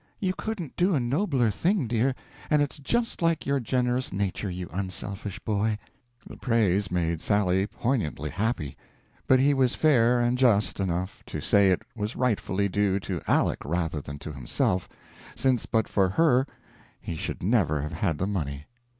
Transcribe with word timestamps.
"You 0.19 0.33
couldn't 0.33 0.75
do 0.75 0.95
a 0.95 0.99
nobler 0.99 1.51
thing, 1.51 1.85
dear; 1.87 2.15
and 2.49 2.59
it's 2.59 2.79
just 2.79 3.21
like 3.21 3.45
your 3.45 3.59
generous 3.59 4.11
nature, 4.11 4.49
you 4.49 4.67
unselfish 4.73 5.37
boy." 5.37 5.77
The 6.25 6.37
praise 6.37 6.89
made 6.89 7.21
Sally 7.21 7.67
poignantly 7.67 8.31
happy, 8.31 8.75
but 9.27 9.39
he 9.39 9.53
was 9.53 9.75
fair 9.75 10.19
and 10.19 10.39
just 10.39 10.79
enough 10.79 11.21
to 11.27 11.39
say 11.39 11.69
it 11.69 11.83
was 11.95 12.15
rightfully 12.15 12.67
due 12.67 12.99
to 13.01 13.21
Aleck 13.27 13.63
rather 13.63 14.01
than 14.01 14.17
to 14.17 14.33
himself, 14.33 14.89
since 15.35 15.67
but 15.67 15.87
for 15.87 16.09
her 16.09 16.47
he 16.99 17.15
should 17.15 17.43
never 17.43 17.83
have 17.83 17.93
had 17.93 18.17
the 18.17 18.25
money. 18.25 18.65